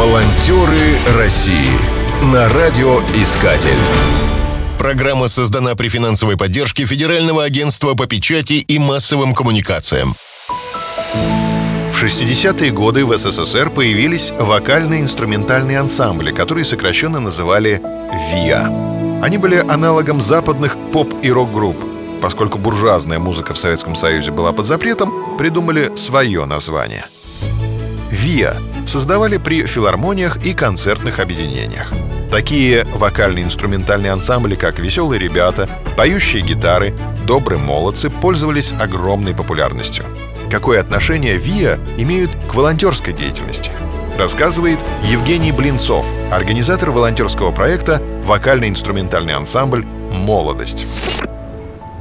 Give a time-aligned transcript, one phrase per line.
[0.00, 1.68] Волонтеры России
[2.32, 3.76] на радиоискатель.
[4.78, 10.14] Программа создана при финансовой поддержке Федерального агентства по печати и массовым коммуникациям.
[11.92, 17.82] В 60-е годы в СССР появились вокальные инструментальные ансамбли, которые сокращенно называли
[18.32, 19.20] ВИА.
[19.22, 21.76] Они были аналогом западных поп- и рок-групп.
[22.22, 27.04] Поскольку буржуазная музыка в Советском Союзе была под запретом, придумали свое название.
[28.10, 28.56] ВИА
[28.90, 31.92] создавали при филармониях и концертных объединениях.
[32.30, 36.94] Такие вокально-инструментальные ансамбли, как «Веселые ребята», «Поющие гитары»,
[37.26, 40.04] «Добрые молодцы» пользовались огромной популярностью.
[40.50, 43.70] Какое отношение ВИА имеют к волонтерской деятельности?
[44.18, 50.86] Рассказывает Евгений Блинцов, организатор волонтерского проекта «Вокально-инструментальный ансамбль «Молодость».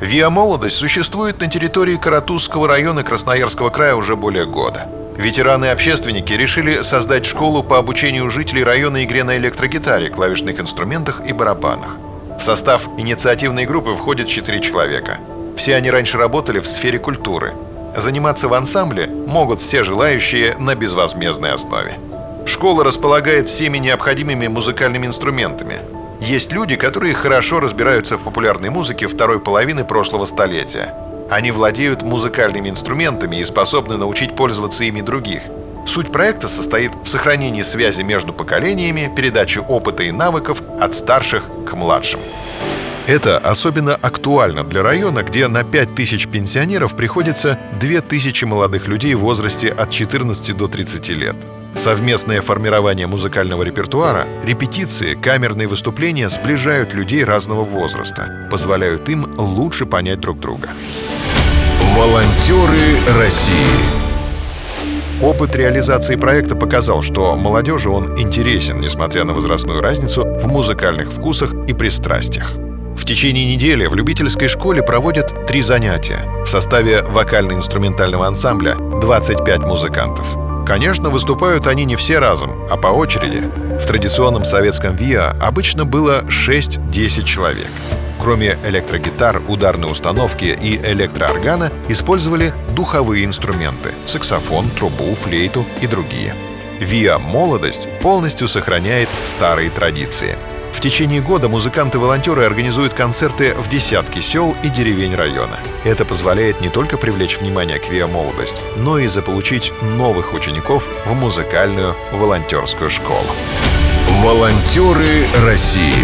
[0.00, 4.88] ВИА «Молодость» существует на территории Каратузского района Красноярского края уже более года.
[5.16, 11.96] Ветераны-общественники решили создать школу по обучению жителей района игре на электрогитаре, клавишных инструментах и барабанах.
[12.38, 15.18] В состав инициативной группы входит четыре человека.
[15.56, 17.54] Все они раньше работали в сфере культуры.
[17.96, 21.98] Заниматься в ансамбле могут все желающие на безвозмездной основе.
[22.44, 25.76] Школа располагает всеми необходимыми музыкальными инструментами.
[26.20, 30.94] Есть люди, которые хорошо разбираются в популярной музыке второй половины прошлого столетия–
[31.30, 35.42] они владеют музыкальными инструментами и способны научить пользоваться ими других.
[35.86, 41.74] Суть проекта состоит в сохранении связи между поколениями, передаче опыта и навыков от старших к
[41.74, 42.20] младшим.
[43.06, 49.68] Это особенно актуально для района, где на 5000 пенсионеров приходится 2000 молодых людей в возрасте
[49.68, 51.36] от 14 до 30 лет.
[51.76, 60.18] Совместное формирование музыкального репертуара, репетиции, камерные выступления сближают людей разного возраста, позволяют им лучше понять
[60.18, 60.70] друг друга.
[61.94, 63.54] Волонтеры России
[65.22, 71.54] Опыт реализации проекта показал, что молодежи он интересен, несмотря на возрастную разницу в музыкальных вкусах
[71.66, 72.52] и пристрастиях.
[72.96, 76.20] В течение недели в любительской школе проводят три занятия.
[76.44, 80.45] В составе вокально-инструментального ансамбля 25 музыкантов.
[80.66, 83.38] Конечно, выступают они не все разом, а по очереди.
[83.78, 87.68] В традиционном советском ВИА обычно было 6-10 человек.
[88.20, 96.34] Кроме электрогитар, ударной установки и электрооргана, использовали духовые инструменты— саксофон, трубу, флейту и другие.
[96.80, 100.36] ВИА «Молодость» полностью сохраняет старые традиции.
[100.76, 105.58] В течение года музыканты-волонтеры организуют концерты в десятки сел и деревень района.
[105.84, 111.14] Это позволяет не только привлечь внимание к ВИА «Молодость», но и заполучить новых учеников в
[111.14, 113.26] музыкальную волонтерскую школу.
[114.22, 115.94] Волонтеры России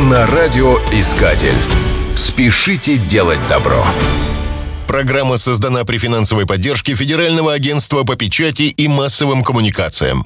[0.00, 1.56] на радиоискатель.
[2.16, 3.84] Спешите делать добро.
[4.88, 10.24] Программа создана при финансовой поддержке Федерального агентства по печати и массовым коммуникациям.